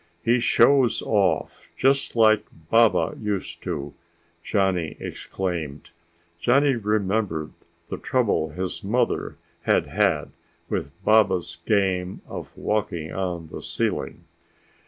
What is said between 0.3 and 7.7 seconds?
shows off just like Baba used to," Johnny exclaimed. Johnny remembered